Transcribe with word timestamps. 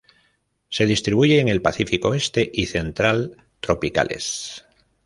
Se 0.69 0.87
distribuye 0.87 1.39
en 1.39 1.47
el 1.47 1.61
Pacífico 1.61 2.07
oeste 2.07 2.49
y 2.51 2.65
central 2.65 3.37
tropicales. 3.59 4.65